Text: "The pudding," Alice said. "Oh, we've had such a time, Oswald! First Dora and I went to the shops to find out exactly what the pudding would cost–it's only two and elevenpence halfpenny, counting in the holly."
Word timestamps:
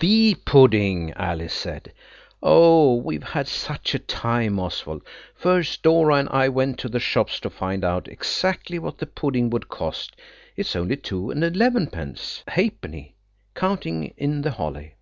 "The 0.00 0.34
pudding," 0.46 1.12
Alice 1.12 1.52
said. 1.52 1.92
"Oh, 2.42 2.94
we've 2.94 3.22
had 3.22 3.46
such 3.46 3.94
a 3.94 3.98
time, 3.98 4.58
Oswald! 4.58 5.02
First 5.34 5.82
Dora 5.82 6.14
and 6.14 6.28
I 6.30 6.48
went 6.48 6.78
to 6.78 6.88
the 6.88 6.98
shops 6.98 7.38
to 7.40 7.50
find 7.50 7.84
out 7.84 8.08
exactly 8.08 8.78
what 8.78 8.96
the 8.96 9.04
pudding 9.04 9.50
would 9.50 9.68
cost–it's 9.68 10.74
only 10.74 10.96
two 10.96 11.28
and 11.30 11.44
elevenpence 11.44 12.42
halfpenny, 12.48 13.14
counting 13.54 14.14
in 14.16 14.40
the 14.40 14.52
holly." 14.52 14.94